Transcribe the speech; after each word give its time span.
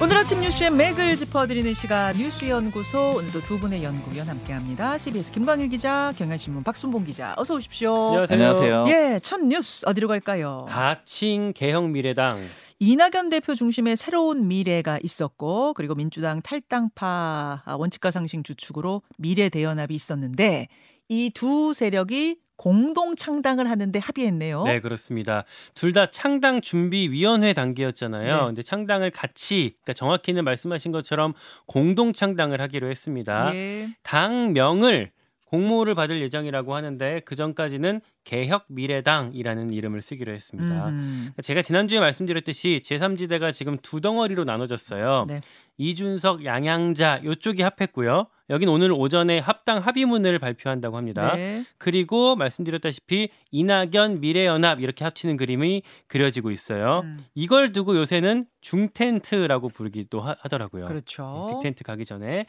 오늘 0.00 0.18
아침 0.18 0.40
뉴스의 0.42 0.70
맥을 0.72 1.16
짚어드리는 1.16 1.72
시간 1.72 2.14
뉴스연구소 2.16 3.14
오늘도 3.16 3.40
두 3.40 3.58
분의 3.58 3.82
연구위원 3.82 4.28
함께합니다. 4.28 4.98
CBS 4.98 5.32
김광일 5.32 5.68
기자, 5.70 6.12
경향신문 6.18 6.64
박순봉 6.64 7.04
기자, 7.04 7.34
어서 7.38 7.54
오십시오. 7.54 7.94
안녕하세요. 8.30 8.84
예, 8.88 9.18
첫 9.22 9.40
뉴스 9.40 9.86
어디로 9.88 10.06
갈까요? 10.08 10.66
가칭 10.68 11.52
개혁 11.54 11.88
미래당 11.88 12.30
이낙연 12.78 13.30
대표 13.30 13.54
중심의 13.54 13.96
새로운 13.96 14.48
미래가 14.48 14.98
있었고 15.02 15.72
그리고 15.72 15.94
민주당 15.94 16.42
탈당파 16.42 17.62
원칙과 17.78 18.10
상식 18.10 18.44
주축으로 18.44 19.00
미래 19.16 19.48
대연합이 19.48 19.94
있었는데 19.94 20.68
이 21.08 21.30
두 21.32 21.72
세력이 21.72 22.36
공동 22.56 23.14
창당을 23.16 23.68
하는데 23.70 23.98
합의했네요. 23.98 24.64
네 24.64 24.80
그렇습니다. 24.80 25.44
둘 25.74 25.92
다 25.92 26.10
창당 26.10 26.60
준비 26.60 27.08
위원회 27.10 27.52
단계였잖아요. 27.54 28.36
네. 28.36 28.44
근데 28.46 28.62
창당을 28.62 29.10
같이 29.10 29.76
그러니까 29.82 29.92
정확히는 29.94 30.44
말씀하신 30.44 30.92
것처럼 30.92 31.32
공동 31.66 32.12
창당을 32.12 32.60
하기로 32.60 32.90
했습니다. 32.90 33.54
예. 33.54 33.88
당명을 34.02 35.10
공모를 35.46 35.94
받을 35.94 36.20
예정이라고 36.20 36.74
하는데 36.74 37.20
그 37.24 37.34
전까지는 37.36 38.00
개혁 38.26 38.64
미래당이라는 38.68 39.70
이름을 39.70 40.02
쓰기로 40.02 40.32
했습니다. 40.32 40.88
음. 40.88 41.30
제가 41.40 41.62
지난주에 41.62 42.00
말씀드렸듯이 42.00 42.80
제3지대가 42.84 43.52
지금 43.52 43.78
두 43.80 44.00
덩어리로 44.00 44.42
나눠졌어요. 44.44 45.26
네. 45.28 45.40
이준석, 45.78 46.44
양양자 46.44 47.20
요쪽이 47.24 47.62
합했고요. 47.62 48.26
여긴 48.50 48.68
오늘 48.68 48.90
오전에 48.92 49.38
합당 49.38 49.78
합의문을 49.78 50.38
발표한다고 50.40 50.96
합니다. 50.96 51.36
네. 51.36 51.64
그리고 51.78 52.34
말씀드렸다시피 52.34 53.28
이낙연 53.52 54.20
미래연합 54.20 54.80
이렇게 54.80 55.04
합치는 55.04 55.36
그림이 55.36 55.82
그려지고 56.08 56.50
있어요. 56.50 57.02
음. 57.04 57.18
이걸 57.34 57.72
두고 57.72 57.96
요새는 57.96 58.46
중텐트라고 58.60 59.68
부르기도 59.68 60.20
하, 60.20 60.34
더라고요 60.48 60.86
그렇죠. 60.86 61.60
빅텐트 61.62 61.84
가기 61.84 62.04
전에 62.04 62.46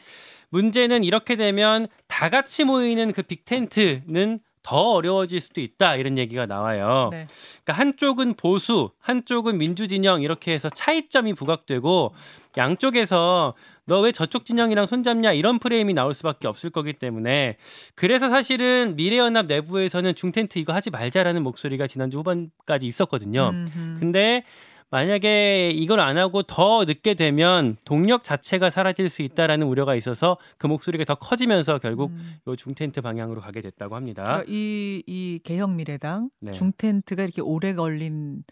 문제는 0.49 1.03
이렇게 1.03 1.35
되면 1.35 1.87
다 2.07 2.29
같이 2.29 2.63
모이는 2.63 3.11
그 3.11 3.21
빅텐트는 3.21 4.39
더 4.67 4.91
어려워질 4.91 5.39
수도 5.39 5.61
있다 5.61 5.95
이런 5.95 6.17
얘기가 6.17 6.45
나와요. 6.45 7.07
네. 7.09 7.27
그러니까 7.63 7.73
한쪽은 7.81 8.33
보수, 8.33 8.89
한쪽은 8.99 9.57
민주 9.57 9.87
진영 9.87 10.21
이렇게 10.21 10.51
해서 10.53 10.69
차이점이 10.69 11.33
부각되고 11.33 12.13
양쪽에서 12.57 13.53
너 13.85 14.01
왜 14.01 14.11
저쪽 14.11 14.45
진영이랑 14.45 14.85
손잡냐 14.85 15.31
이런 15.31 15.59
프레임이 15.59 15.93
나올 15.93 16.13
수밖에 16.13 16.49
없을 16.49 16.69
거기 16.69 16.91
때문에 16.91 17.55
그래서 17.95 18.27
사실은 18.27 18.97
미래연합 18.97 19.45
내부에서는 19.45 20.13
중텐트 20.13 20.59
이거 20.59 20.73
하지 20.73 20.89
말자라는 20.89 21.41
목소리가 21.43 21.87
지난주 21.87 22.19
후반까지 22.19 22.85
있었거든요. 22.85 23.51
음흠. 23.53 23.99
근데 24.01 24.43
만약에 24.89 25.71
이걸 25.73 25.99
안 25.99 26.17
하고 26.17 26.43
더 26.43 26.85
늦게 26.85 27.13
되면 27.13 27.75
동력 27.83 28.23
자체가 28.23 28.69
사라질 28.69 29.09
수 29.09 29.21
있다라는 29.21 29.67
우려가 29.67 29.95
있어서 29.95 30.37
그 30.57 30.67
목소리가 30.67 31.03
더 31.03 31.15
커지면서 31.15 31.79
결국 31.79 32.11
음. 32.11 32.35
요 32.47 32.55
중텐트 32.55 33.01
방향으로 33.01 33.41
가게 33.41 33.61
됐다고 33.61 33.95
합니다. 33.95 34.23
그러니까 34.23 34.45
이, 34.47 35.03
이 35.05 35.39
개혁 35.43 35.71
미래당 35.71 36.29
네. 36.39 36.53
중텐트가 36.53 37.23
이렇게 37.23 37.41
오래 37.41 37.73
걸린 37.73 38.43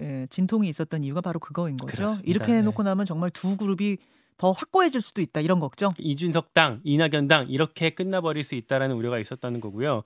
예, 0.00 0.26
진통이 0.30 0.68
있었던 0.68 1.02
이유가 1.04 1.20
바로 1.20 1.38
그거인 1.38 1.76
거죠. 1.76 1.96
그렇습니다. 1.96 2.30
이렇게 2.30 2.52
해놓고 2.54 2.82
네. 2.82 2.90
나면 2.90 3.06
정말 3.06 3.30
두 3.30 3.56
그룹이 3.56 3.96
더 4.36 4.52
확고해질 4.52 5.00
수도 5.00 5.20
있다 5.20 5.40
이런 5.40 5.60
걱정. 5.60 5.92
이준석 5.98 6.54
당, 6.54 6.80
이낙연 6.84 7.28
당 7.28 7.46
이렇게 7.48 7.90
끝나버릴 7.90 8.44
수 8.44 8.54
있다라는 8.54 8.96
우려가 8.96 9.18
있었다는 9.18 9.60
거고요. 9.60 10.02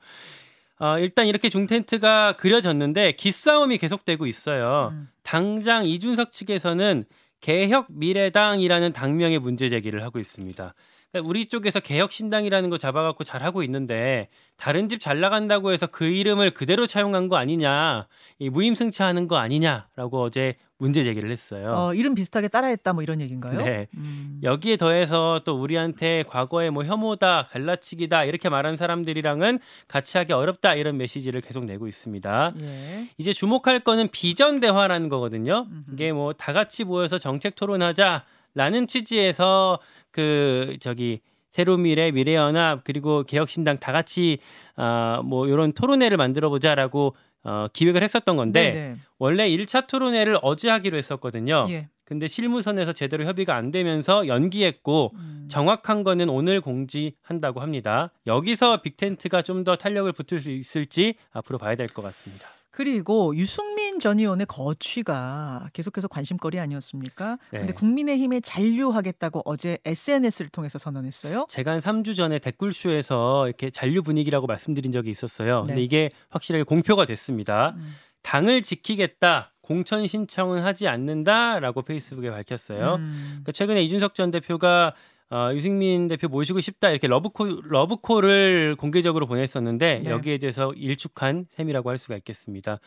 어, 0.84 0.98
일단 0.98 1.26
이렇게 1.26 1.48
중텐트가 1.48 2.32
그려졌는데 2.32 3.12
기싸움이 3.12 3.78
계속되고 3.78 4.26
있어요. 4.26 4.90
음. 4.92 5.08
당장 5.22 5.86
이준석 5.86 6.30
측에서는 6.30 7.04
개혁 7.40 7.86
미래당이라는 7.88 8.92
당명의 8.92 9.38
문제 9.38 9.70
제기를 9.70 10.02
하고 10.02 10.18
있습니다. 10.18 10.74
그러니까 11.10 11.28
우리 11.30 11.46
쪽에서 11.46 11.80
개혁 11.80 12.12
신당이라는 12.12 12.68
거 12.68 12.76
잡아갖고 12.76 13.24
잘 13.24 13.42
하고 13.42 13.62
있는데 13.62 14.28
다른 14.58 14.90
집 14.90 15.00
잘 15.00 15.20
나간다고 15.20 15.72
해서 15.72 15.86
그 15.86 16.04
이름을 16.04 16.50
그대로 16.50 16.86
차용한 16.86 17.28
거 17.28 17.36
아니냐, 17.36 18.06
이 18.38 18.50
무임승차하는 18.50 19.26
거 19.26 19.36
아니냐라고 19.36 20.20
어제 20.20 20.56
문제 20.84 21.02
제기를 21.02 21.30
했어요. 21.30 21.72
어, 21.74 21.94
이름 21.94 22.14
비슷하게 22.14 22.48
따라했다 22.48 22.92
뭐 22.92 23.02
이런 23.02 23.22
얘기인가요? 23.22 23.56
네. 23.56 23.86
음. 23.96 24.38
여기에 24.42 24.76
더해서 24.76 25.40
또 25.46 25.58
우리한테 25.58 26.24
과거에 26.28 26.68
뭐 26.68 26.84
혐오다, 26.84 27.46
갈라치기다 27.50 28.24
이렇게 28.24 28.50
말한 28.50 28.76
사람들이랑은 28.76 29.60
같이 29.88 30.18
하기 30.18 30.34
어렵다 30.34 30.74
이런 30.74 30.98
메시지를 30.98 31.40
계속 31.40 31.64
내고 31.64 31.86
있습니다. 31.88 32.52
예. 32.60 33.08
이제 33.16 33.32
주목할 33.32 33.80
거는 33.80 34.08
비전 34.08 34.60
대화라는 34.60 35.08
거거든요. 35.08 35.66
음흠. 35.70 35.92
이게 35.94 36.12
뭐 36.12 36.34
다 36.34 36.52
같이 36.52 36.84
모여서 36.84 37.16
정책 37.16 37.54
토론하자라는 37.54 38.86
취지에서 38.86 39.78
그 40.10 40.76
저기 40.80 41.20
새로미래 41.50 42.10
미래연합 42.10 42.82
그리고 42.84 43.22
개혁신당 43.22 43.78
다 43.78 43.92
같이 43.92 44.38
아뭐 44.76 45.46
이런 45.46 45.72
토론회를 45.72 46.16
만들어 46.18 46.50
보자라고 46.50 47.14
어 47.44 47.68
기획을 47.72 48.02
했었던 48.02 48.36
건데 48.36 48.72
네네. 48.72 48.96
원래 49.18 49.48
1차 49.48 49.86
토론회를 49.86 50.38
어제 50.42 50.68
하기로 50.70 50.96
했었거든요. 50.96 51.66
예. 51.68 51.88
근데 52.06 52.26
실무선에서 52.26 52.92
제대로 52.92 53.24
협의가 53.24 53.54
안 53.54 53.70
되면서 53.70 54.26
연기했고 54.26 55.12
음. 55.14 55.48
정확한 55.50 56.04
거는 56.04 56.28
오늘 56.28 56.60
공지한다고 56.60 57.60
합니다. 57.60 58.12
여기서 58.26 58.82
빅텐트가 58.82 59.42
좀 59.42 59.64
더 59.64 59.76
탄력을 59.76 60.10
붙을 60.12 60.40
수 60.40 60.50
있을지 60.50 61.14
앞으로 61.32 61.56
봐야 61.58 61.74
될 61.76 61.86
것 61.88 62.02
같습니다. 62.02 62.46
그리고 62.76 63.36
유승민 63.36 64.00
전 64.00 64.18
의원의 64.18 64.46
거취가 64.46 65.68
계속해서 65.72 66.08
관심거리 66.08 66.58
아니었습니까? 66.58 67.38
네. 67.52 67.58
근데 67.60 67.72
국민의힘에 67.72 68.40
잔류하겠다고 68.40 69.42
어제 69.44 69.78
SNS를 69.84 70.48
통해서 70.48 70.80
선언했어요. 70.80 71.46
제가 71.48 71.70
한 71.70 71.78
3주 71.78 72.16
전에 72.16 72.40
댓글쇼에서 72.40 73.46
이렇게 73.46 73.70
잔류 73.70 74.02
분위기라고 74.02 74.48
말씀드린 74.48 74.90
적이 74.90 75.10
있었어요. 75.10 75.60
근데 75.60 75.76
네. 75.76 75.82
이게 75.82 76.10
확실하게 76.30 76.64
공표가 76.64 77.06
됐습니다. 77.06 77.74
음. 77.76 77.94
당을 78.22 78.62
지키겠다. 78.62 79.52
공천 79.60 80.04
신청은 80.04 80.64
하지 80.64 80.88
않는다라고 80.88 81.82
페이스북에 81.82 82.32
밝혔어요. 82.32 82.96
음. 82.96 83.26
그러니까 83.28 83.52
최근에 83.52 83.84
이준석 83.84 84.16
전 84.16 84.32
대표가 84.32 84.94
어, 85.30 85.50
유승민 85.54 86.06
대표 86.06 86.28
모시고 86.28 86.60
싶다 86.60 86.90
이렇게 86.90 87.06
러브콜 87.08 87.62
러브콜을 87.64 88.76
공개적으로 88.76 89.26
보냈었는데 89.26 90.02
네. 90.04 90.10
여기에 90.10 90.38
대해서 90.38 90.72
일축한 90.74 91.46
셈이라고 91.50 91.90
할 91.90 91.98
수가 91.98 92.16
있겠습니다. 92.16 92.78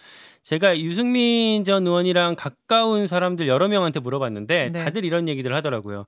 제가 0.44 0.80
유승민 0.80 1.64
전 1.64 1.86
의원이랑 1.86 2.36
가까운 2.36 3.08
사람들 3.08 3.48
여러 3.48 3.68
명한테 3.68 4.00
물어봤는데 4.00 4.70
네. 4.72 4.84
다들 4.84 5.04
이런 5.04 5.28
얘기들 5.28 5.54
하더라고요. 5.54 6.06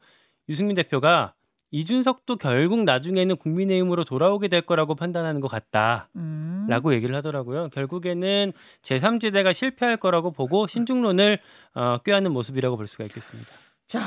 유승민 0.48 0.76
대표가 0.76 1.34
이준석도 1.72 2.38
결국 2.38 2.84
나중에는 2.84 3.36
국민의힘으로 3.36 4.04
돌아오게 4.04 4.48
될 4.48 4.62
거라고 4.62 4.96
판단하는 4.96 5.40
것 5.40 5.48
같다. 5.50 6.10
음. 6.16 6.66
라고 6.68 6.94
얘기를 6.94 7.16
하더라고요. 7.16 7.70
결국에는 7.70 8.54
제3지대가 8.82 9.54
실패할 9.54 9.98
거라고 9.98 10.32
보고 10.32 10.68
신중론을 10.68 11.40
어, 11.76 11.98
꾀하는 12.04 12.32
모습이라고 12.32 12.78
볼 12.78 12.88
수가 12.88 13.04
있겠습니다. 13.06 13.50
자, 13.86 14.00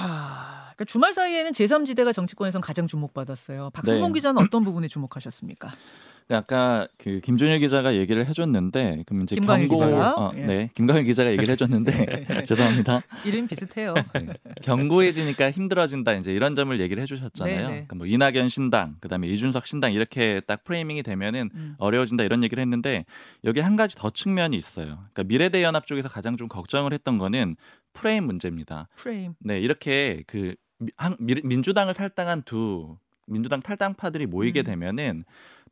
그러니까 0.75 0.85
주말 0.87 1.15
사이에는 1.15 1.53
제3지대가 1.53 2.13
정치권에선 2.13 2.61
가장 2.61 2.87
주목받았어요. 2.87 3.71
박순봉 3.73 4.13
네. 4.13 4.19
기자는 4.19 4.43
어떤 4.43 4.65
부분에 4.65 4.89
주목하셨습니까? 4.89 5.73
아까 6.31 6.89
그 6.99 7.21
김준일 7.21 7.59
기자가 7.59 7.95
얘기를 7.95 8.27
해줬는데 8.27 9.05
그럼 9.07 9.23
이제 9.23 9.35
김광일 9.35 9.69
경고 9.69 9.85
기자가? 9.85 10.15
어, 10.15 10.31
예. 10.39 10.41
네 10.43 10.71
김광일 10.75 11.05
기자가 11.05 11.31
얘기를 11.31 11.51
해줬는데 11.53 12.45
죄송합니다. 12.47 13.03
이름 13.27 13.47
비슷해요. 13.47 13.95
네. 13.95 14.35
견고해지니까 14.63 15.51
힘들어진다 15.51 16.15
이제 16.15 16.33
이런 16.33 16.55
점을 16.55 16.79
얘기를 16.79 17.03
해주셨잖아요. 17.03 17.57
네, 17.57 17.63
네. 17.63 17.69
그러니까 17.69 17.97
뭐 17.97 18.07
이낙연 18.07 18.49
신당 18.49 18.97
그다음에 19.01 19.29
이준석 19.29 19.67
신당 19.67 19.93
이렇게 19.93 20.41
딱 20.47 20.65
프레이밍이 20.65 21.03
되면은 21.03 21.51
음. 21.55 21.75
어려워진다 21.79 22.25
이런 22.25 22.43
얘기를 22.43 22.61
했는데 22.63 23.05
여기 23.45 23.61
한 23.61 23.77
가지 23.77 23.97
더 23.97 24.11
측면이 24.11 24.57
있어요. 24.57 25.05
그러니까 25.13 25.25
미래대연합 25.25 25.87
쪽에서 25.87 26.09
가장 26.09 26.37
좀 26.37 26.49
걱정을 26.49 26.93
했던 26.93 27.19
거는 27.19 27.57
프레임 27.93 28.25
문제입니다. 28.25 28.89
프레임. 28.97 29.35
네 29.41 29.61
이렇게 29.61 30.23
그 30.27 30.55
미- 30.79 30.91
한- 30.97 31.17
미- 31.21 31.41
민주당을 31.45 31.95
탈당한 31.95 32.43
두 32.43 32.97
민주당 33.27 33.61
탈당파들이 33.61 34.27
모이게 34.27 34.61
음. 34.63 34.65
되면은 34.65 35.25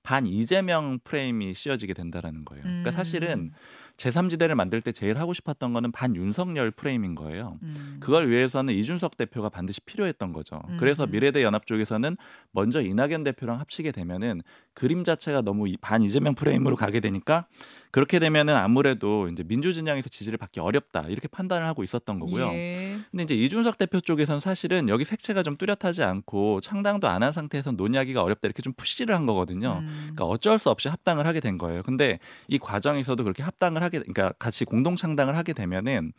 반 0.02 0.26
이재명 0.26 0.99
프레임이 1.05 1.52
씌워지게 1.55 1.93
된다라는 1.94 2.44
거예요. 2.46 2.62
그러니까 2.62 2.90
음. 2.90 2.93
사실은 2.93 3.52
제3지대를 3.99 4.55
만들 4.55 4.81
때 4.81 4.93
제일 4.93 5.19
하고 5.19 5.34
싶었던 5.34 5.75
거는 5.75 5.93
반 5.93 6.17
윤석열 6.17 6.70
프레임인 6.70 7.14
거예요. 7.14 7.58
음. 7.62 7.99
그걸 8.00 8.31
위해서는 8.31 8.73
이준석 8.73 9.19
대표가 9.19 9.50
반드시 9.50 9.82
필요했던 9.82 10.32
거죠. 10.32 10.62
음, 10.70 10.78
그래서 10.78 11.05
음. 11.05 11.11
미래대 11.11 11.43
연합 11.43 11.66
쪽에서는 11.66 12.16
먼저 12.52 12.81
이낙연 12.82 13.25
대표랑 13.25 13.61
합치게 13.61 13.93
되면은 13.93 14.43
그림 14.75 15.05
자체가 15.05 15.43
너무 15.43 15.69
이- 15.69 15.76
반 15.76 16.02
이재명 16.02 16.35
프레임으로 16.35 16.75
가게 16.76 17.00
되니까 17.00 17.47
그렇게 17.91 18.19
되면은 18.20 18.55
아무래도 18.56 19.29
이제 19.29 19.43
민주 19.43 19.73
진영에서 19.73 20.08
지지를 20.08 20.38
받기 20.38 20.61
어렵다 20.61 21.06
이렇게 21.08 21.26
판단을 21.29 21.67
하고 21.67 21.82
있었던 21.82 22.19
거고요. 22.20 22.47
예. 22.52 22.97
근데 23.11 23.25
이제 23.25 23.35
이준석 23.35 23.79
대표 23.79 24.00
쪽에서는 24.00 24.41
사실은 24.41 24.88
여기 24.88 25.05
색채가 25.05 25.43
좀 25.43 25.56
뚜렷하지 25.56 26.02
않고 26.02 26.61
창당도 26.61 27.08
안 27.08 27.20
한 27.23 27.32
상태에서 27.32 27.73
논의하기가 27.73 28.23
어렵다 28.23 28.47
이렇게 28.47 28.62
좀 28.62 28.73
푸시를 28.73 29.14
한 29.14 29.26
거거든요. 29.26 29.81
음. 29.82 29.97
그러니까 30.14 30.25
어쩔 30.25 30.58
수 30.58 30.70
없이 30.70 30.88
합당을 30.88 31.26
하게 31.26 31.41
된 31.41 31.58
거예요. 31.58 31.82
근데 31.82 32.19
이 32.49 32.58
과정에서도 32.58 33.23
그렇게 33.23 33.43
합당을 33.43 33.82
하게, 33.82 33.99
그러니까 33.99 34.32
같이 34.38 34.64
공동 34.64 34.97
창당을 34.97 35.37
하게 35.37 35.52
되면은 35.52 36.12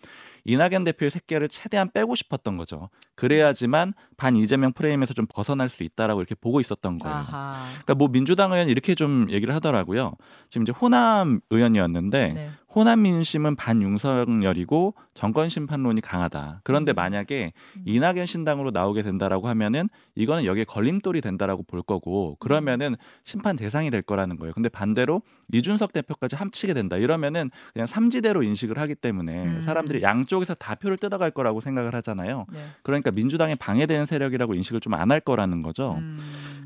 이낙연 0.46 0.84
대표의 0.84 1.12
새끼를 1.12 1.48
최대한 1.50 1.90
빼고 1.92 2.16
싶었던 2.16 2.58
거죠. 2.58 2.90
그래야지만 3.16 3.94
반 4.18 4.36
이재명 4.36 4.74
프레임에서 4.74 5.14
좀 5.14 5.26
벗어날 5.28 5.70
수 5.70 5.84
있다라고 5.84 6.22
이렇게 6.22 6.36
보고 6.36 6.60
있었던 6.60 6.98
거예요. 6.98 7.16
아하. 7.16 7.66
그러니까 7.72 7.96
뭐 7.96 8.08
민주당 8.08 8.52
의원 8.52 8.68
이렇게 8.70 8.96
좀 8.96 9.28
얘기를 9.30 9.54
하더라고요. 9.56 10.14
지금 10.50 10.64
이제 10.64 10.72
호남 10.72 11.42
의원이었는데 11.50 12.34
네. 12.34 12.52
호남 12.74 13.02
민심은 13.02 13.58
반윤석열이고 13.58 14.94
정권 15.14 15.50
심판론이 15.50 16.00
강하다. 16.00 16.62
그런데 16.64 16.94
음. 16.94 16.96
만약에 16.96 17.52
음. 17.76 17.82
이낙연 17.86 18.26
신당으로 18.26 18.72
나오게 18.72 19.04
된다라고 19.04 19.50
하면은 19.50 19.90
이거는 20.16 20.46
여기에 20.46 20.64
걸림돌이 20.64 21.20
된다라고 21.20 21.64
볼 21.64 21.82
거고 21.82 22.38
그러면은 22.40 22.96
심판 23.26 23.58
대상이 23.58 23.92
될 23.92 24.02
거라는 24.02 24.38
거예요. 24.38 24.54
근데 24.54 24.70
반대로 24.70 25.22
이준석 25.52 25.92
대표까지 25.92 26.38
합치게 26.38 26.74
된다. 26.74 26.96
이러면은 26.96 27.52
그냥 27.74 27.88
삼지대로 27.88 28.42
인식을 28.42 28.78
하기 28.78 28.96
때문에 28.96 29.44
음. 29.44 29.62
사람들이 29.64 30.02
양쪽에서 30.02 30.54
다 30.54 30.76
표를 30.76 30.96
뜯어갈 30.98 31.32
거라고 31.32 31.60
생각을 31.60 31.94
하잖아요. 31.96 32.46
네. 32.54 32.60
그러니까 32.84 33.12
민주당에 33.12 33.56
방해되는 33.56 34.06
세력이라고 34.06 34.54
인식을 34.56 34.80
좀 34.80 34.94
안 34.94 35.12
할 35.12 35.20
거라는 35.20 35.62
거죠. 35.62 35.96
음. 35.98 36.18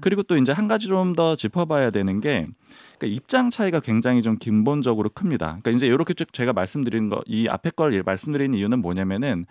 그리고 0.06 0.22
또 0.24 0.38
이제 0.38 0.52
한 0.52 0.68
가지 0.68 0.88
좀 0.88 1.16
더 1.16 1.36
짚어봐야 1.36 1.90
되는 1.92 2.20
게 2.20 2.46
그러니까 2.98 3.16
입장 3.18 3.50
차이가 3.50 3.80
굉장히 3.80 4.22
좀 4.22 4.38
근본적으로 4.38 5.10
큽니다. 5.10 5.46
그러니까 5.62 5.72
이제 5.72 5.88
이렇게 5.88 6.14
쭉 6.14 6.32
제가 6.34 6.54
말씀드린 6.54 7.10
거 7.10 7.22
이 7.26 7.48
앞에 7.48 7.72
걸 7.72 8.04
말씀드리는 8.06 8.58
이유는 8.58 8.80
뭐냐면은 8.82 9.46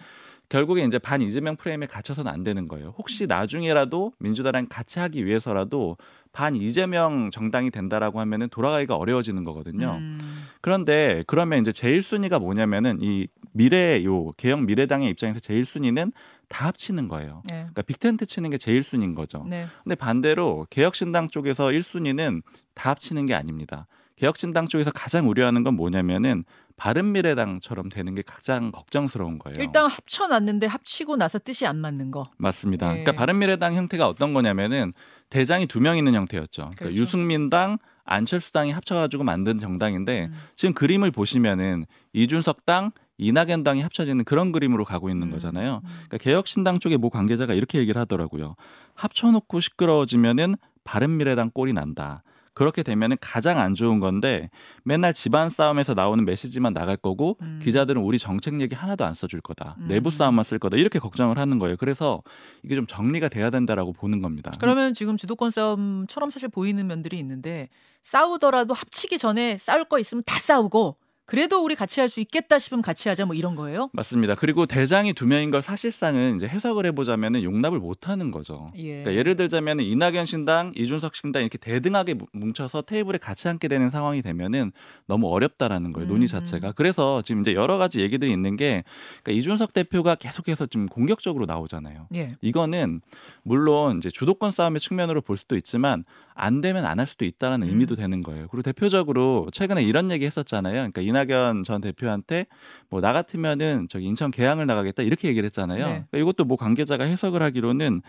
결국에 0.51 0.85
이제 0.85 0.99
반 0.99 1.23
이재명 1.23 1.57
프레임에 1.57 1.87
갇혀서는 1.87 2.31
안 2.31 2.45
되는 2.45 2.69
거예요. 2.69 2.95
혹시 2.99 3.27
나중에라도 3.27 4.13
민주당이랑 4.19 4.67
같이 4.69 4.99
하기 4.99 5.25
위해서라도 5.25 5.97
반 6.33 6.55
이재명 6.55 7.31
정당이 7.31 7.71
된다라고 7.71 8.21
하면은 8.21 8.49
돌아가기가 8.51 8.97
어려워지는 8.97 9.43
거거든요. 9.45 9.97
음. 10.01 10.19
그런데 10.61 11.25
그러면 11.27 11.61
이제 11.61 11.73
제일 11.73 12.03
순위가 12.03 12.39
뭐냐면은 12.39 12.99
이 13.01 13.27
미래 13.53 14.05
요 14.05 14.33
개혁 14.37 14.63
미래당의 14.65 15.09
입장에서 15.11 15.41
제일 15.41 15.65
순위는 15.65 16.13
다 16.49 16.67
합치는 16.67 17.09
거예요. 17.09 17.43
네. 17.47 17.55
그러니까 17.57 17.83
빅텐트 17.83 18.27
치는 18.27 18.51
게 18.51 18.59
제일 18.59 18.83
순위인 18.83 19.15
거죠. 19.15 19.45
네. 19.49 19.67
근데 19.83 19.95
반대로 19.95 20.67
개혁신당 20.71 21.29
쪽에서 21.31 21.67
1순위는 21.67 22.43
다 22.75 22.91
합치는 22.91 23.27
게 23.27 23.35
아닙니다. 23.35 23.87
개혁신당 24.17 24.69
쪽에서 24.69 24.91
가장 24.93 25.29
우려하는 25.29 25.65
건 25.65 25.75
뭐냐면은 25.75 26.45
바른미래당처럼 26.77 27.89
되는 27.89 28.15
게 28.15 28.23
가장 28.23 28.73
걱정스러운 28.73 29.39
거예요. 29.39 29.57
일단 29.61 29.89
합쳐놨는데 29.89 30.67
합치고 30.67 31.17
나서 31.17 31.39
뜻이 31.39 31.67
안 31.67 31.77
맞는 31.77 32.11
거. 32.11 32.25
맞습니다. 32.37 32.89
네. 32.89 33.03
그러니까 33.03 33.13
바른미래당 33.13 33.75
형태가 33.75 34.09
어떤 34.09 34.35
거냐면은 34.35 34.93
대장이 35.31 35.67
두 35.67 35.81
명 35.81 35.97
있는 35.99 36.15
형태였죠. 36.15 36.63
그러니까 36.63 36.79
그렇죠. 36.87 36.97
유승민당, 36.97 37.79
안철수당이 38.05 38.71
합쳐가지고 38.73 39.25
만든 39.25 39.59
정당인데 39.59 40.27
음. 40.27 40.35
지금 40.57 40.75
그림을 40.75 41.11
보시면은 41.11 41.87
이준석당, 42.13 42.93
이낙연당이 43.19 43.81
합쳐지는 43.83 44.25
그런 44.25 44.53
그림으로 44.53 44.85
가고 44.85 45.09
있는 45.09 45.29
음. 45.29 45.33
거잖아요. 45.33 45.81
음. 45.85 45.89
그러니까 45.89 46.19
개혁신당 46.19 46.79
쪽의 46.81 46.99
모 46.99 47.11
관계자가 47.11 47.55
이렇게 47.55 47.79
얘기를 47.79 48.01
하더라고요. 48.01 48.57
합쳐놓고 48.95 49.61
시끄러워지면은 49.61 50.57
바른미래당 50.85 51.51
꼴이 51.53 51.73
난다. 51.73 52.23
그렇게 52.55 52.85
되면은 52.85 53.17
가장 53.21 53.59
안 53.59 53.75
좋은 53.75 53.99
건데 53.99 54.49
맨날 54.85 55.13
집안 55.13 55.51
싸움에서 55.51 55.95
나오는 55.95 56.25
메시지만 56.25 56.73
나갈 56.73 56.97
거고 56.97 57.37
음. 57.43 57.59
기자들은 57.61 58.01
우리 58.01 58.17
정책 58.17 58.61
얘기 58.61 58.77
하나도 58.77 59.05
안 59.05 59.15
써줄 59.15 59.41
거다. 59.41 59.75
음. 59.81 59.89
내부 59.89 60.11
싸움만 60.11 60.45
쓸 60.45 60.61
거다. 60.61 60.77
이렇게 60.77 61.01
걱정을 61.01 61.37
하는 61.37 61.59
거예요. 61.59 61.77
그래서 61.77 62.23
이게 62.63 62.77
좀 62.77 62.87
정리가 62.87 63.29
돼야 63.29 63.51
된다라고 63.51 63.93
보는 63.93 64.23
겁니다. 64.23 64.53
그러면 64.61 64.95
지금 64.95 65.17
주도권 65.17 65.51
싸움처럼 65.51 66.31
사실 66.31 66.49
보이는 66.49 66.87
면들이 66.87 67.19
있는데 67.19 67.69
싸우더라도 68.05 68.73
합치기 68.73 69.19
전에 69.19 69.57
싸울 69.59 69.85
거 69.85 69.99
있으면 69.99 70.23
다 70.25 70.39
싸우고 70.39 70.97
그래도 71.27 71.65
우리 71.65 71.75
같이 71.75 72.01
할 72.01 72.09
수 72.09 72.21
있겠다 72.21 72.59
싶으면 72.59 72.83
같이 72.83 73.09
하자 73.09 73.25
뭐 73.25 73.35
이런 73.35 73.57
거예요? 73.57 73.89
맞습니다. 73.95 74.35
그리고 74.35 74.67
대장이 74.67 75.15
두 75.15 75.27
명인 75.27 75.51
걸 75.51 75.63
사실상은 75.63 76.37
이제 76.37 76.47
해석을 76.47 76.85
해보자면은 76.87 77.43
용납을 77.43 77.79
못 77.79 78.09
하는 78.09 78.31
거죠. 78.31 78.71
예. 78.77 79.03
그러니까 79.03 79.15
예를 79.15 79.37
들자면 79.37 79.81
이낙연 79.81 80.27
신당, 80.27 80.73
이준석 80.77 81.15
신당 81.15 81.43
이렇게 81.43 81.57
대등하게 81.59 82.17
뭉쳐서 82.33 82.83
테이블에 82.83 83.17
같이 83.19 83.49
앉게 83.49 83.69
되는 83.69 83.89
상황이 83.91 84.21
되면은 84.21 84.73
너무 85.07 85.29
어렵다라는 85.29 85.93
거예요 85.93 86.07
논의 86.07 86.25
음. 86.25 86.29
자체가. 86.29 86.73
그래서 86.73 87.23
지금 87.23 87.41
이제 87.41 87.55
여러 87.55 87.79
가지 87.79 88.01
얘기들이 88.01 88.31
있는 88.31 88.57
게 88.57 88.85
그러니까 89.23 89.33
이준석 89.41 89.73
대표가 89.73 90.15
계속해서 90.17 90.67
좀 90.67 90.87
공격적으로 90.87 91.47
나오잖아요. 91.47 92.09
예. 92.15 92.37
이거는 92.43 93.01
물론 93.43 93.97
이제 93.99 94.11
주도권 94.11 94.51
싸움의 94.51 94.79
측면으로 94.81 95.21
볼 95.23 95.37
수도 95.39 95.57
있지만 95.57 96.05
안 96.35 96.61
되면 96.61 96.85
안 96.85 96.99
할 96.99 97.07
수도 97.07 97.25
있다라는 97.25 97.67
음. 97.67 97.71
의미도 97.71 97.97
되는 97.97 98.21
거예요. 98.23 98.47
그리고 98.49 98.63
대표적으로 98.63 99.49
최근에 99.53 99.83
이런 99.83 100.11
얘기 100.13 100.25
했었잖아요. 100.27 100.73
그러니까 100.75 101.03
이낙연 101.15 101.63
전 101.63 101.81
대표한테 101.81 102.47
뭐 102.91 103.01
나 103.01 103.13
같으면은 103.13 103.87
저기 103.89 104.07
인천 104.07 104.31
계양을 104.31 104.67
나가겠다 104.67 105.03
이렇게 105.03 105.29
얘기를 105.29 105.45
했잖아요. 105.47 105.79
네. 105.79 106.05
그러니까 106.11 106.19
이것도 106.19 106.45
뭐 106.45 106.57
관계자가 106.57 107.05
해석을 107.05 107.43
하기로는 107.43 108.01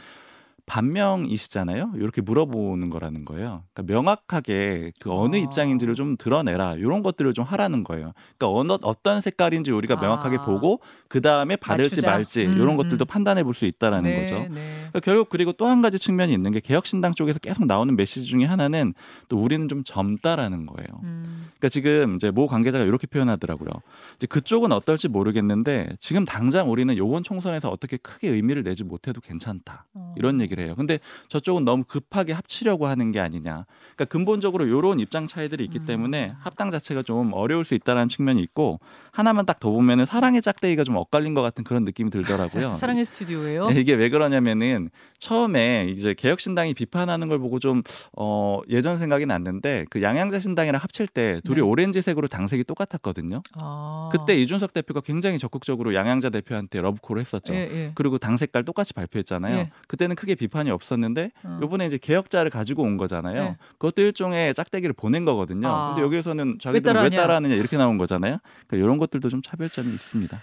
반명이시잖아요. 0.65 1.93
이렇게 1.95 2.21
물어보는 2.21 2.89
거라는 2.89 3.25
거예요. 3.25 3.63
그러니까 3.73 3.93
명확하게 3.93 4.91
그 4.99 5.11
어느 5.11 5.35
아. 5.35 5.39
입장인지를 5.39 5.95
좀 5.95 6.17
드러내라. 6.17 6.75
이런 6.75 7.01
것들을 7.01 7.33
좀 7.33 7.45
하라는 7.45 7.83
거예요. 7.83 8.13
그러니까 8.37 8.59
어느 8.59 8.77
어떤 8.83 9.21
색깔인지 9.21 9.71
우리가 9.71 9.95
명확하게 9.97 10.37
아. 10.37 10.45
보고 10.45 10.79
그 11.07 11.21
다음에 11.21 11.55
받을지 11.55 11.95
맞추자. 11.95 12.11
말지 12.11 12.45
음, 12.45 12.57
이런 12.57 12.77
것들도 12.77 13.05
음. 13.05 13.07
판단해 13.07 13.43
볼 13.43 13.53
수 13.55 13.65
있다라는 13.65 14.09
네, 14.09 14.21
거죠. 14.21 14.35
네. 14.53 14.71
그러니까 14.89 14.99
결국 14.99 15.29
그리고 15.29 15.53
또 15.53 15.65
한 15.65 15.81
가지 15.81 15.97
측면이 15.97 16.33
있는 16.33 16.51
게 16.51 16.59
개혁신당 16.59 17.13
쪽에서 17.13 17.39
계속 17.39 17.65
나오는 17.65 17.95
메시지 17.95 18.25
중에 18.27 18.43
하나는 18.45 18.93
또 19.29 19.37
우리는 19.37 19.67
좀 19.67 19.83
젊다라는 19.83 20.65
거예요. 20.65 20.87
음. 21.03 21.45
그러니까 21.57 21.69
지금 21.69 22.15
이제 22.15 22.31
모 22.31 22.47
관계자가 22.47 22.83
이렇게 22.83 23.07
표현하더라고요. 23.07 23.69
이제 24.17 24.27
그쪽은 24.27 24.71
어떨지 24.73 25.07
모르겠는데 25.07 25.95
지금 25.99 26.25
당장 26.25 26.69
우리는 26.69 26.95
요번 26.97 27.23
총선에서 27.23 27.69
어떻게 27.69 27.95
크게 27.97 28.29
의미를 28.29 28.63
내지 28.63 28.83
못해도 28.83 29.21
괜찮다. 29.21 29.85
어. 29.93 30.13
이런 30.17 30.41
얘기 30.41 30.54
를 30.55 30.65
해요. 30.65 30.73
근데 30.77 30.99
저쪽은 31.27 31.65
너무 31.65 31.83
급하게 31.83 32.33
합치려고 32.33 32.87
하는 32.87 33.11
게 33.11 33.19
아니냐. 33.19 33.65
그러니까 33.95 34.05
근본적으로 34.05 34.65
이런 34.65 34.99
입장 34.99 35.27
차이들이 35.27 35.65
있기 35.65 35.79
음. 35.79 35.85
때문에 35.85 36.33
합당 36.39 36.71
자체가 36.71 37.03
좀 37.03 37.33
어려울 37.33 37.65
수 37.65 37.75
있다라는 37.75 38.07
측면이 38.07 38.41
있고 38.41 38.79
하나만 39.11 39.45
딱 39.45 39.55
더 39.59 39.71
보면은 39.71 40.05
사랑의 40.05 40.43
짝대기가 40.43 40.83
좀 40.83 40.95
엇갈린 40.95 41.33
것 41.33 41.41
같은 41.41 41.63
그런 41.63 41.85
느낌이 41.85 42.11
들더라고요. 42.11 42.73
사랑의 42.75 43.03
스튜디오예요. 43.05 43.69
네, 43.69 43.79
이게 43.79 43.93
왜 43.93 44.09
그러냐면은 44.09 44.89
처음에 45.17 45.87
이제 45.89 46.13
개혁신당이 46.13 46.75
비판하는 46.75 47.27
걸 47.29 47.39
보고 47.39 47.57
좀 47.59 47.81
어, 48.15 48.61
예전 48.69 48.99
생각이 48.99 49.25
났는데 49.25 49.85
그 49.89 50.03
양양자 50.03 50.39
신당이랑 50.39 50.79
합칠 50.81 51.07
때 51.07 51.41
둘이 51.45 51.55
네. 51.55 51.61
오렌지색으로 51.61 52.27
당색이 52.27 52.63
똑같았거든요. 52.65 53.41
아. 53.55 54.09
그때 54.11 54.35
이준석 54.35 54.73
대표가 54.73 55.01
굉장히 55.01 55.39
적극적으로 55.39 55.95
양양자 55.95 56.29
대표한테 56.29 56.81
러브콜을 56.81 57.21
했었죠. 57.21 57.53
예, 57.55 57.57
예. 57.57 57.91
그리고 57.95 58.19
당 58.19 58.37
색깔 58.37 58.63
똑같이 58.63 58.93
발표했잖아요. 58.93 59.57
예. 59.57 59.71
그때는 59.87 60.15
크게 60.15 60.35
비 60.35 60.44
판이 60.47 60.69
없었는데 60.71 61.31
어. 61.43 61.59
요번에 61.61 61.85
이제 61.87 61.97
개혁자를 61.97 62.51
가지고 62.51 62.83
온 62.83 62.97
거잖아요. 62.97 63.43
네. 63.43 63.57
그것도 63.73 64.01
일종의 64.01 64.53
짝대기를 64.53 64.93
보낸 64.93 65.25
거거든요. 65.25 65.67
아. 65.67 65.87
근데 65.89 66.01
여기에서는 66.03 66.57
자기들 66.61 66.93
왜? 66.93 67.09
따라하느냐 67.09 67.55
이렇게 67.55 67.77
나온 67.77 67.97
거잖아요. 67.97 68.37
그러니까 68.67 68.85
이런 68.85 68.97
것들도 68.97 69.29
좀 69.29 69.41
차별점이 69.41 69.87
있습니다. 69.87 70.37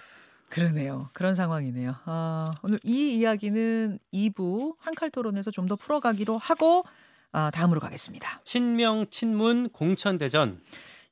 그러네요. 0.49 1.09
그런 1.14 1.35
상황이네요. 1.35 1.94
아, 2.04 2.52
오늘 2.62 2.78
이 2.85 3.16
이야기는 3.16 3.99
2부 4.12 4.75
한칼 4.80 5.11
토론에서 5.11 5.50
좀 5.50 5.66
더 5.66 5.76
풀어가기로 5.76 6.37
하고 6.37 6.85
아, 7.32 7.50
다음으로 7.50 7.80
가겠습니다. 7.80 8.42
친명 8.44 9.06
친문 9.09 9.71
공천 9.71 10.18
대전 10.18 10.61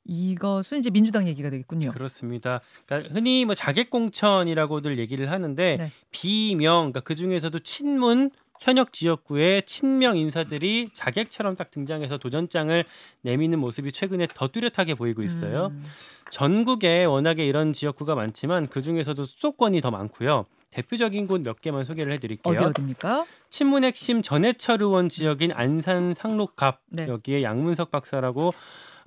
이것은 0.03 0.79
이제 0.79 0.89
민주당 0.89 1.27
얘기가 1.27 1.49
되겠군요. 1.49 1.91
그렇습니다. 1.91 2.61
그러니까 2.85 3.13
흔히 3.13 3.45
뭐 3.45 3.55
자객 3.55 3.89
공천이라고들 3.89 4.97
얘기를 4.99 5.31
하는데 5.31 5.75
네. 5.77 5.91
비명 6.11 6.91
그러니까 6.91 6.99
그 7.01 7.15
중에서도 7.15 7.57
친문 7.59 8.29
현역 8.61 8.93
지역구의 8.93 9.63
친명 9.63 10.17
인사들이 10.17 10.89
자객처럼 10.93 11.55
딱 11.55 11.71
등장해서 11.71 12.19
도전장을 12.19 12.85
내미는 13.23 13.57
모습이 13.57 13.91
최근에 13.91 14.27
더 14.35 14.47
뚜렷하게 14.47 14.93
보이고 14.93 15.23
있어요. 15.23 15.71
음. 15.71 15.83
전국에 16.29 17.03
워낙에 17.05 17.43
이런 17.43 17.73
지역구가 17.73 18.13
많지만 18.13 18.67
그 18.67 18.83
중에서도 18.83 19.23
수도권이 19.23 19.81
더 19.81 19.89
많고요. 19.89 20.45
대표적인 20.69 21.25
곳 21.27 21.41
몇 21.41 21.59
개만 21.59 21.83
소개를 21.83 22.13
해드릴게요. 22.13 22.53
어디 22.53 22.63
어디입니까? 22.63 23.25
친문 23.49 23.83
핵심 23.83 24.21
전해철 24.21 24.83
의원 24.83 25.09
지역인 25.09 25.51
안산 25.51 26.13
상록갑 26.13 26.81
네. 26.89 27.07
여기에 27.07 27.41
양문석 27.41 27.89
박사라고 27.89 28.53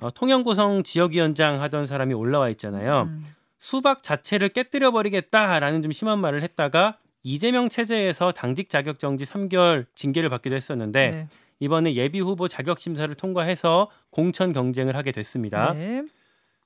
어, 0.01 0.11
통영고성 0.11 0.83
지역위원장 0.83 1.63
하던 1.63 1.87
사람이 1.87 2.13
올라와 2.13 2.49
있잖아요. 2.51 3.03
음. 3.03 3.25
수박 3.59 4.03
자체를 4.03 4.49
깨뜨려 4.49 4.91
버리겠다라는 4.91 5.83
좀 5.83 5.93
심한 5.93 6.19
말을 6.19 6.43
했다가 6.43 6.95
이재명 7.25 7.69
체제에서 7.69 8.31
당직 8.31 8.69
자격 8.69 9.01
정지 9.01 9.25
3개월 9.25 9.87
징계를 9.95 10.29
받기도 10.29 10.55
했었는데 10.55 11.11
네. 11.11 11.29
이번에 11.59 11.95
예비 11.95 12.21
후보 12.21 12.47
자격 12.47 12.79
심사를 12.79 13.13
통과해서 13.15 13.91
공천 14.11 14.53
경쟁을 14.53 14.95
하게 14.95 15.11
됐습니다. 15.11 15.73
네. 15.73 16.05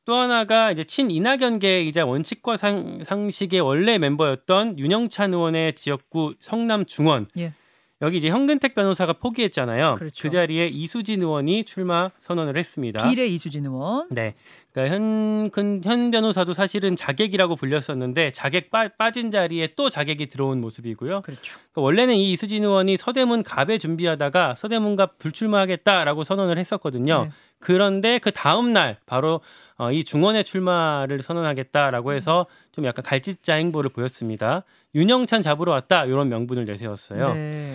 또 0.04 0.14
하나가 0.14 0.72
이제 0.72 0.84
친 0.84 1.10
이낙연계이자 1.10 2.06
원칙과 2.06 2.56
상, 2.56 3.04
상식의 3.04 3.60
원래 3.60 3.98
멤버였던 3.98 4.78
윤영찬 4.78 5.34
의원의 5.34 5.74
지역구 5.74 6.34
성남 6.40 6.86
중원. 6.86 7.28
예. 7.38 7.52
여기 8.00 8.18
이제 8.18 8.28
현근택 8.28 8.76
변호사가 8.76 9.14
포기했잖아요. 9.14 9.96
그렇죠. 9.98 10.22
그 10.22 10.30
자리에 10.30 10.68
이수진 10.68 11.20
의원이 11.20 11.64
출마 11.64 12.10
선언을 12.20 12.56
했습니다. 12.56 13.08
비례 13.08 13.26
이수진 13.26 13.66
의원. 13.66 14.06
네. 14.10 14.34
그러니까 14.72 14.94
현, 14.94 15.50
근- 15.50 15.80
현 15.82 16.12
변호사도 16.12 16.52
사실은 16.52 16.94
자객이라고 16.94 17.56
불렸었는데 17.56 18.30
자객 18.30 18.70
빠, 18.70 18.86
빠진 18.86 19.32
자리에 19.32 19.70
또 19.74 19.90
자객이 19.90 20.26
들어온 20.26 20.60
모습이고요. 20.60 21.22
그렇죠. 21.22 21.58
그러니까 21.72 21.82
원래는 21.82 22.14
이 22.14 22.30
이수진 22.30 22.62
의원이 22.62 22.96
서대문 22.96 23.42
갑에 23.42 23.78
준비하다가 23.78 24.54
서대문가 24.56 25.06
불출마하겠다라고 25.18 26.22
선언을 26.22 26.56
했었거든요. 26.58 27.24
네. 27.24 27.30
그런데 27.60 28.18
그 28.20 28.30
다음 28.30 28.72
날 28.72 28.98
바로 29.06 29.40
어, 29.76 29.90
이 29.90 30.04
중원에 30.04 30.44
출마를 30.44 31.22
선언하겠다라고 31.22 32.12
해서 32.12 32.46
좀 32.70 32.84
약간 32.84 33.04
갈짓자 33.04 33.54
행보를 33.54 33.90
보였습니다. 33.90 34.62
윤영찬 34.94 35.42
잡으러 35.42 35.72
왔다 35.72 36.04
이런 36.04 36.28
명분을 36.28 36.64
내세웠어요. 36.64 37.34
네. 37.34 37.67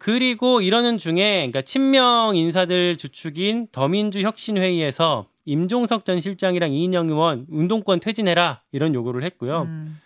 그리고 0.00 0.62
이러는 0.62 0.96
중에 0.96 1.46
그러니까 1.50 1.60
친명 1.60 2.34
인사들 2.34 2.96
주축인 2.96 3.68
더민주 3.70 4.22
혁신회의에서 4.22 5.26
임종석 5.44 6.06
전 6.06 6.20
실장이랑 6.20 6.72
이인영 6.72 7.10
의원 7.10 7.46
운동권 7.50 8.00
퇴진해라 8.00 8.62
이런 8.72 8.94
요구를 8.94 9.22
했고요. 9.24 9.62
음. 9.62 10.00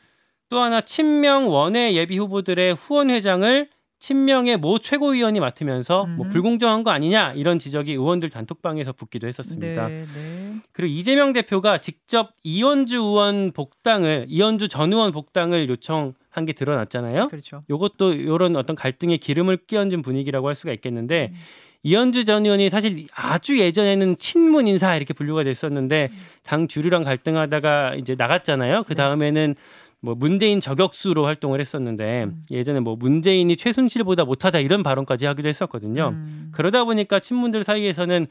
또 0.48 0.60
하나 0.60 0.80
친명 0.80 1.48
원외 1.48 1.94
예비 1.94 2.18
후보들의 2.18 2.74
후원 2.74 3.08
회장을 3.10 3.68
친명의 4.00 4.56
모 4.56 4.80
최고위원이 4.80 5.38
맡으면서 5.38 6.06
뭐 6.06 6.26
음흠. 6.26 6.32
불공정한 6.32 6.82
거 6.82 6.90
아니냐 6.90 7.32
이런 7.34 7.60
지적이 7.60 7.92
의원들 7.92 8.30
단톡방에서 8.30 8.92
붙기도 8.94 9.28
했었습니다. 9.28 9.88
네, 9.88 10.06
네. 10.12 10.54
그리고 10.72 10.92
이재명 10.92 11.32
대표가 11.32 11.78
직접 11.78 12.32
이현주 12.42 12.96
의원 12.96 13.52
복당을 13.52 14.26
이현주 14.28 14.66
전 14.66 14.92
의원 14.92 15.12
복당을 15.12 15.68
요청 15.68 16.14
한 16.34 16.44
게 16.44 16.52
드러났잖아요. 16.52 17.28
그렇죠. 17.28 17.62
요것도 17.70 18.14
이런 18.14 18.56
어떤 18.56 18.74
갈등에 18.76 19.16
기름을 19.16 19.58
끼얹은 19.66 20.02
분위기라고 20.02 20.48
할 20.48 20.54
수가 20.54 20.72
있겠는데 20.72 21.30
음. 21.32 21.38
이현주 21.84 22.24
전 22.24 22.44
의원이 22.44 22.70
사실 22.70 23.06
아주 23.14 23.58
예전에는 23.58 24.16
친문 24.18 24.66
인사 24.66 24.96
이렇게 24.96 25.14
분류가 25.14 25.44
됐었는데 25.44 26.10
당 26.42 26.66
주류랑 26.66 27.04
갈등하다가 27.04 27.94
이제 27.96 28.14
나갔잖아요. 28.16 28.82
그 28.84 28.88
네. 28.88 28.94
다음에는 28.94 29.54
뭐 30.00 30.14
문재인 30.14 30.60
저격수로 30.60 31.24
활동을 31.24 31.60
했었는데 31.60 32.24
음. 32.24 32.42
예전에 32.50 32.80
뭐 32.80 32.96
문재인이 32.96 33.54
최순실보다 33.56 34.24
못하다 34.24 34.58
이런 34.58 34.82
발언까지 34.82 35.24
하기도 35.26 35.48
했었거든요. 35.48 36.08
음. 36.14 36.50
그러다 36.52 36.84
보니까 36.84 37.20
친문들 37.20 37.64
사이에서는 37.64 38.26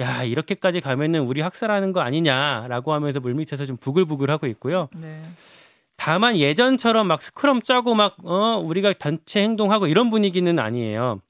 야 0.00 0.22
이렇게까지 0.22 0.80
가면은 0.80 1.20
우리 1.22 1.40
학살하는 1.40 1.92
거 1.92 2.00
아니냐라고 2.00 2.92
하면서 2.92 3.20
물밑에서 3.20 3.66
좀 3.66 3.76
부글부글 3.78 4.30
하고 4.30 4.46
있고요. 4.46 4.88
네. 5.02 5.22
다만 5.98 6.36
예전처럼 6.36 7.08
막 7.08 7.20
스크럼 7.20 7.60
짜고 7.60 7.94
막 7.94 8.16
어, 8.24 8.58
우리가 8.64 8.94
단체 8.94 9.42
행동하고 9.42 9.88
이런 9.88 10.10
분위기는 10.10 10.58
아니에요. 10.58 11.20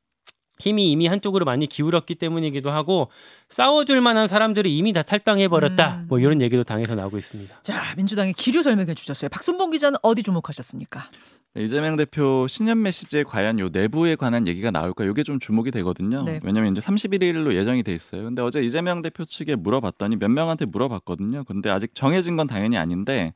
힘이 0.60 0.90
이미 0.90 1.06
한쪽으로 1.06 1.44
많이 1.44 1.66
기울었기 1.66 2.16
때문이기도 2.16 2.70
하고 2.70 3.10
싸워줄 3.48 4.00
만한 4.02 4.26
사람들이 4.26 4.76
이미 4.76 4.92
다 4.92 5.02
탈당해 5.02 5.48
버렸다. 5.48 6.00
음. 6.02 6.06
뭐 6.08 6.18
이런 6.18 6.40
얘기도 6.42 6.64
당에서 6.64 6.94
나오고 6.94 7.16
있습니다. 7.16 7.62
자, 7.62 7.80
민주당의 7.96 8.34
기류 8.34 8.62
설명해 8.62 8.94
주셨어요. 8.94 9.30
박순봉 9.30 9.70
기자는 9.70 9.98
어디 10.02 10.22
주목하셨습니까? 10.22 11.10
이재명 11.56 11.96
대표 11.96 12.46
신년 12.46 12.82
메시지에 12.82 13.22
과연 13.22 13.58
요 13.60 13.70
내부에 13.70 14.16
관한 14.16 14.46
얘기가 14.46 14.70
나올까 14.70 15.04
이게 15.04 15.22
좀 15.22 15.40
주목이 15.40 15.70
되거든요. 15.70 16.24
네. 16.24 16.40
왜냐면 16.42 16.72
이제 16.72 16.80
31일로 16.80 17.54
예정이 17.54 17.82
돼 17.84 17.94
있어요. 17.94 18.24
근데 18.24 18.42
어제 18.42 18.60
이재명 18.60 19.00
대표 19.00 19.24
측에 19.24 19.56
물어봤더니 19.56 20.16
몇 20.16 20.30
명한테 20.30 20.66
물어봤거든요. 20.66 21.44
근데 21.44 21.70
아직 21.70 21.94
정해진 21.94 22.36
건 22.36 22.46
당연히 22.46 22.76
아닌데 22.76 23.32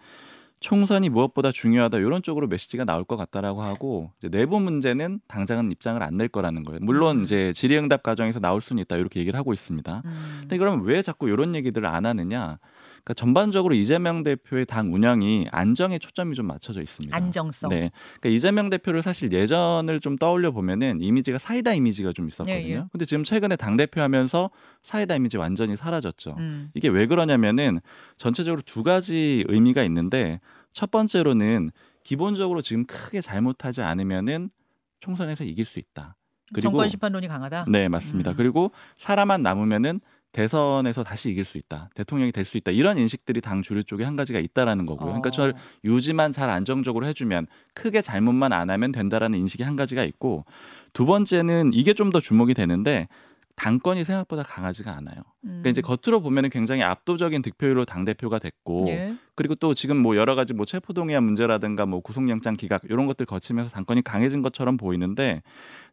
총선이 0.62 1.09
무엇보다 1.11 1.52
중요하다 1.52 1.99
이런 1.99 2.23
쪽으로 2.23 2.47
메시지가 2.47 2.85
나올 2.85 3.04
것 3.04 3.16
같다라고 3.16 3.62
하고 3.62 4.12
내부 4.31 4.61
문제는 4.61 5.21
당장은 5.28 5.71
입장을 5.73 6.02
안 6.02 6.12
낼 6.14 6.28
거라는 6.28 6.62
거예요. 6.62 6.78
물론 6.83 7.19
음. 7.19 7.23
이제 7.23 7.52
질의응답 7.54 8.02
과정에서 8.02 8.38
나올 8.38 8.61
수는 8.61 8.83
있다 8.83 8.97
이렇게 8.97 9.19
얘기를 9.21 9.38
하고 9.38 9.52
있습니다. 9.52 10.02
음. 10.04 10.38
근데 10.42 10.59
그러면 10.59 10.85
왜 10.85 11.02
자꾸 11.02 11.28
이런 11.28 11.54
얘기들을 11.54 11.87
안 11.87 12.07
하느냐? 12.07 12.59
그러니까 13.04 13.14
전반적으로 13.14 13.75
이재명 13.75 14.23
대표의 14.23 14.64
당 14.64 14.94
운영이 14.94 15.49
안정에 15.50 15.99
초점이 15.99 16.37
좀 16.37 16.47
맞춰져 16.47 16.80
있습니다. 16.80 17.16
안정성. 17.16 17.71
네. 17.71 17.90
그러니까 18.21 18.28
이재명 18.28 18.71
대표를 18.71 19.02
사실 19.02 19.32
예전을 19.32 19.99
좀 20.00 20.16
떠올려 20.16 20.52
보면은 20.52 21.00
이미지가 21.00 21.38
사이다 21.38 21.75
이미지가 21.75 22.12
좀 22.12 22.28
있었거든요. 22.28 22.54
예, 22.54 22.71
예. 22.71 22.85
근데 22.92 23.04
지금 23.04 23.25
최근에 23.25 23.56
당 23.56 23.76
대표 23.76 24.00
하면서 24.00 24.50
사이다 24.85 25.16
이미지 25.16 25.37
완전히 25.37 25.76
사라졌죠. 25.76 26.37
음. 26.38 26.71
이게 26.75 26.88
왜 26.88 27.06
그러냐면은 27.06 27.80
전체적으로 28.16 28.62
두 28.64 28.85
가지 28.85 29.44
의미가 29.49 29.82
있는데 29.85 30.40
첫 30.73 30.90
번째로는 30.92 31.71
기본적으로 32.04 32.61
지금 32.61 32.85
크게 32.87 33.21
잘못하지 33.21 33.82
않으면은 33.82 34.50
총선에서 35.00 35.42
이길 35.44 35.64
수 35.64 35.80
있다. 35.80 36.16
그리고 36.52 36.71
정권 36.71 36.88
심판론이 36.88 37.26
강하다. 37.26 37.66
네, 37.68 37.88
맞습니다. 37.88 38.32
음. 38.32 38.37
그리고 38.37 38.71
사람만 38.99 39.42
남으면은 39.42 40.00
대선에서 40.32 41.04
다시 41.04 41.30
이길 41.30 41.44
수 41.44 41.58
있다. 41.58 41.90
대통령이 41.94 42.32
될 42.32 42.44
수 42.44 42.56
있다. 42.56 42.70
이런 42.70 42.98
인식들이 42.98 43.40
당 43.40 43.62
주류 43.62 43.84
쪽에 43.84 44.04
한 44.04 44.16
가지가 44.16 44.38
있다라는 44.38 44.86
거고요. 44.86 45.06
그러니까 45.06 45.28
어. 45.28 45.30
저를 45.30 45.54
유지만 45.84 46.32
잘 46.32 46.50
안정적으로 46.50 47.06
해주면 47.06 47.46
크게 47.74 48.02
잘못만 48.02 48.52
안 48.52 48.70
하면 48.70 48.92
된다라는 48.92 49.38
인식이 49.38 49.62
한 49.62 49.76
가지가 49.76 50.02
있고 50.04 50.44
두 50.92 51.06
번째는 51.06 51.70
이게 51.72 51.94
좀 51.94 52.10
더 52.12 52.20
주목이 52.20 52.52
되는데 52.52 53.08
당권이 53.56 54.04
생각보다 54.04 54.42
강하지가 54.42 54.92
않아요. 54.96 55.16
음. 55.44 55.62
그러니까 55.62 55.70
이제 55.70 55.80
겉으로 55.80 56.20
보면 56.20 56.44
은 56.46 56.50
굉장히 56.50 56.82
압도적인 56.82 57.42
득표율로 57.42 57.84
당 57.84 58.04
대표가 58.04 58.38
됐고 58.38 58.84
예. 58.88 59.14
그리고 59.34 59.54
또 59.54 59.74
지금 59.74 59.96
뭐 59.96 60.16
여러 60.16 60.34
가지 60.34 60.52
뭐 60.52 60.66
체포동의안 60.66 61.24
문제라든가 61.24 61.86
뭐 61.86 62.00
구속영장 62.00 62.54
기각 62.54 62.82
이런 62.84 63.06
것들 63.06 63.26
거치면서 63.26 63.70
당권이 63.70 64.02
강해진 64.02 64.42
것처럼 64.42 64.76
보이는데 64.76 65.42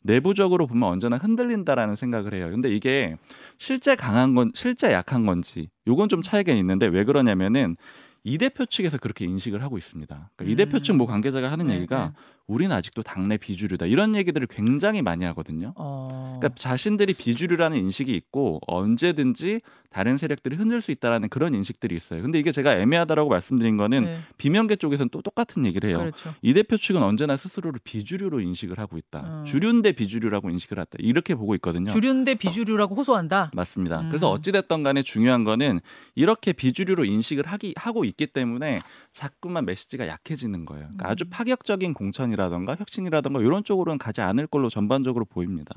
내부적으로 0.02 0.68
보면 0.68 0.90
언제나 0.90 1.18
흔들린다라는 1.18 1.96
생각을 1.96 2.34
해요. 2.34 2.50
근데 2.52 2.70
이게 2.74 3.16
실제 3.58 3.96
강한 3.96 4.36
건 4.36 4.52
실제 4.54 4.92
약한 4.92 5.26
건지 5.26 5.70
요건 5.88 6.10
좀 6.10 6.22
차이가 6.22 6.52
있는데 6.54 6.88
왜 6.88 7.04
그러냐면은 7.04 7.78
이 8.24 8.38
대표 8.38 8.66
측에서 8.66 8.98
그렇게 8.98 9.26
인식을 9.26 9.64
하고 9.64 9.78
있습니다. 9.78 10.30
그러니까 10.36 10.52
이 10.52 10.56
대표 10.56 10.78
음. 10.78 10.84
측뭐 10.84 11.08
관계자가 11.08 11.52
하는 11.52 11.68
네, 11.68 11.76
얘기가 11.76 12.08
네. 12.08 12.12
우리는 12.50 12.76
아직도 12.76 13.04
당내 13.04 13.38
비주류다 13.38 13.86
이런 13.86 14.16
얘기들을 14.16 14.48
굉장히 14.48 15.04
많이 15.04 15.24
하거든요. 15.26 15.72
어. 15.76 16.38
그러니까 16.40 16.50
자신들이 16.60 17.14
비주류라는 17.14 17.78
인식이 17.78 18.14
있고 18.16 18.60
언제든지 18.66 19.62
다른 19.92 20.18
세력들이 20.18 20.56
흔들 20.56 20.82
수 20.82 20.92
있다라는 20.92 21.30
그런 21.30 21.54
인식들이 21.54 21.96
있어요. 21.96 22.22
근데 22.22 22.40
이게 22.40 22.52
제가 22.52 22.76
애매하다라고 22.78 23.30
말씀드린 23.30 23.78
거는 23.78 24.04
네. 24.04 24.20
비명계 24.38 24.76
쪽에서는 24.76 25.10
또 25.12 25.22
똑같은 25.22 25.66
얘기를 25.66 25.90
해요. 25.90 26.00
그렇죠. 26.00 26.34
이 26.42 26.54
대표 26.54 26.78
측은 26.78 27.02
언제나 27.02 27.38
스스로를 27.38 27.80
비주류로 27.84 28.40
인식을 28.40 28.78
하고 28.80 28.98
있다. 28.98 29.20
음. 29.22 29.46
주류인데 29.46 29.94
비주류라고 29.94 30.50
인식을 30.50 30.80
했다. 30.80 30.98
이렇게 31.00 31.34
보고 31.36 31.56
있거든요. 31.56 31.92
주류인데 31.92 32.36
비주류라고 32.36 32.96
호소한다. 32.96 33.52
맞습니다. 33.56 34.02
음. 34.02 34.10
그래서 34.10 34.30
어찌 34.30 34.52
됐던 34.52 34.84
간에 34.84 35.02
중요한 35.02 35.44
거는 35.44 35.80
이렇게 36.14 36.54
비주류로 36.54 37.06
인식을 37.06 37.48
하기 37.48 37.74
하고 37.76 38.06
있기 38.06 38.28
때문에 38.28 38.82
자꾸만 39.12 39.66
메시지가 39.66 40.08
약해지는 40.08 40.66
거예요. 40.66 40.84
그러니까 40.84 41.08
음. 41.08 41.12
아주 41.12 41.26
파격적인 41.30 41.94
공천이 41.96 42.36
라던가 42.40 42.76
혁신이라던가 42.76 43.42
이런 43.42 43.64
쪽으로는 43.64 43.98
가지 43.98 44.22
않을 44.22 44.48
걸로 44.48 44.70
전반적으로 44.70 45.26
보입니다. 45.26 45.76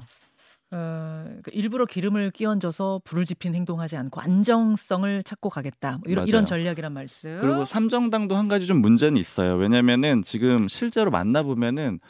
어, 0.70 1.24
그러니까 1.24 1.50
일부러 1.52 1.84
기름을 1.84 2.30
끼얹어서 2.30 3.02
불을 3.04 3.26
지핀 3.26 3.54
행동하지 3.54 3.96
않고 3.96 4.20
안정성을 4.20 5.22
찾고 5.22 5.50
가겠다. 5.50 5.98
뭐 5.98 6.00
이런. 6.06 6.26
이런 6.26 6.46
전략이란 6.46 6.92
말씀. 6.92 7.38
그리고 7.42 7.66
삼정당도 7.66 8.36
한 8.36 8.48
가지 8.48 8.66
좀 8.66 8.80
문제는 8.80 9.18
있어요. 9.18 9.56
왜냐면은 9.56 10.22
지금 10.22 10.68
실제로 10.68 11.10
만나 11.10 11.42
보면은 11.42 12.00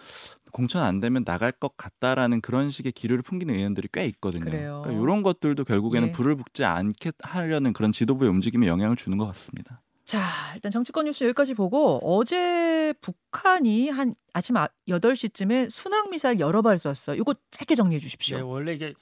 공천 0.53 0.85
안 0.85 1.01
되면 1.01 1.25
나갈 1.25 1.51
것 1.51 1.77
같다라는 1.77 2.41
그런 2.41 2.71
식의 2.71 2.93
기류를 2.93 3.23
풍기는 3.23 3.53
의원들이 3.53 3.89
꽤 3.91 4.07
있거든요. 4.07 4.45
그래요. 4.45 4.83
러니까 4.85 5.03
이런 5.03 5.23
것들도 5.23 5.65
결국에는 5.65 6.09
예. 6.09 6.13
불을 6.13 6.37
붙지 6.37 6.65
않게 6.65 7.13
하려는 7.21 7.73
그런 7.73 7.91
지도부의 7.91 8.31
움직임에 8.31 8.69
영향을 8.69 8.95
주는 8.95 9.19
것 9.19 9.27
같습니다. 9.27 9.82
자, 10.13 10.53
일단 10.55 10.71
정치권 10.71 11.07
뉴스 11.07 11.25
여기까지 11.25 11.55
보고 11.55 11.99
어제 12.03 12.93
북한이 13.01 13.89
한 13.89 14.15
아침 14.35 14.57
8시쯤에 14.87 15.71
순항 15.71 16.11
미사일 16.11 16.39
여러 16.39 16.61
발 16.61 16.77
쐈어요. 16.79 17.17
이거 17.17 17.35
짧게 17.51 17.75
정리해 17.75 17.99
주십시오. 17.99 18.37
네, 18.37 18.43
원래 18.43 18.75
이게 18.75 18.93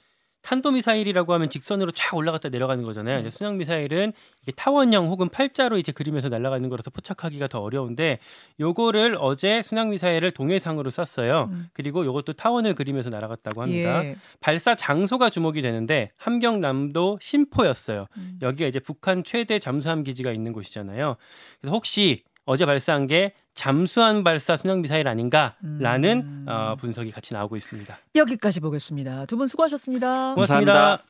탄도 0.41 0.71
미사일이라고 0.71 1.33
하면 1.33 1.49
직선으로 1.49 1.91
쫙 1.91 2.15
올라갔다 2.15 2.49
내려가는 2.49 2.83
거잖아요. 2.83 3.17
네. 3.17 3.21
이제 3.21 3.29
순항 3.29 3.57
미사일은 3.57 4.11
이게 4.41 4.51
타원형 4.55 5.07
혹은 5.09 5.29
팔자로 5.29 5.77
이제 5.77 5.91
그리면서 5.91 6.29
날아가는 6.29 6.67
거라서 6.69 6.89
포착하기가 6.89 7.47
더 7.47 7.59
어려운데 7.59 8.19
요거를 8.59 9.17
어제 9.19 9.61
순항 9.61 9.91
미사일을 9.91 10.31
동해상으로 10.31 10.89
쐈어요. 10.89 11.49
음. 11.51 11.69
그리고 11.73 12.05
요것도 12.05 12.33
타원을 12.33 12.73
그리면서 12.75 13.09
날아갔다고 13.09 13.61
합니다. 13.61 14.03
예. 14.03 14.15
발사 14.39 14.75
장소가 14.75 15.29
주목이 15.29 15.61
되는데 15.61 16.11
함경남도 16.17 17.19
심포였어요. 17.21 18.07
음. 18.17 18.39
여기가 18.41 18.67
이제 18.67 18.79
북한 18.79 19.23
최대 19.23 19.59
잠수함 19.59 20.03
기지가 20.03 20.31
있는 20.31 20.53
곳이잖아요. 20.53 21.17
그래서 21.59 21.73
혹시 21.75 22.23
어제 22.45 22.65
발사한 22.65 23.07
게 23.07 23.33
잠수함 23.53 24.23
발사 24.23 24.55
순항 24.57 24.81
미사일 24.81 25.07
아닌가라는 25.07 26.21
음. 26.21 26.45
어, 26.47 26.75
분석이 26.79 27.11
같이 27.11 27.33
나오고 27.33 27.55
있습니다. 27.55 27.97
여기까지 28.15 28.59
보겠습니다. 28.59 29.25
두 29.25 29.37
분 29.37 29.47
수고하셨습니다. 29.47 30.33
고맙습니다. 30.35 30.73
감사합니다. 30.73 31.05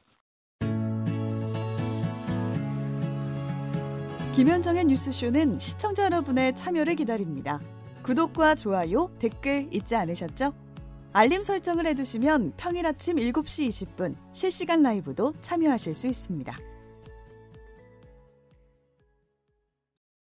김현정의 4.35 4.85
뉴스쇼는 4.85 5.59
시청자 5.59 6.05
여러분의 6.05 6.55
참여를 6.55 6.95
기다립니다. 6.95 7.59
구독과 8.03 8.55
좋아요, 8.55 9.11
댓글 9.19 9.67
잊지 9.71 9.95
않으셨죠? 9.95 10.53
알림 11.13 11.41
설정을 11.41 11.85
해두시면 11.87 12.53
평일 12.55 12.85
아침 12.87 13.17
7시 13.17 13.67
20분 13.67 14.15
실시간 14.31 14.81
라이브도 14.81 15.33
참여하실 15.41 15.93
수 15.93 16.07
있습니다. 16.07 16.53